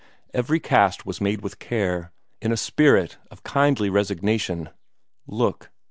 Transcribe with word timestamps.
Every 0.33 0.59
cast 0.59 1.05
was 1.05 1.21
made 1.21 1.41
with 1.43 1.59
care, 1.59 2.11
in 2.41 2.51
a 2.51 2.57
spirit 2.57 3.17
of 3.29 3.43
kindly 3.43 3.87
resignation. 3.87 4.69
Look! 5.27 5.69